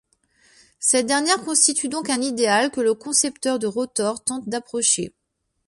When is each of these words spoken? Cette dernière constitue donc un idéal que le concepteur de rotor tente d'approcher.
Cette 0.79 1.05
dernière 1.05 1.45
constitue 1.45 1.87
donc 1.87 2.09
un 2.09 2.23
idéal 2.23 2.71
que 2.71 2.81
le 2.81 2.95
concepteur 2.95 3.59
de 3.59 3.67
rotor 3.67 4.23
tente 4.23 4.49
d'approcher. 4.49 5.13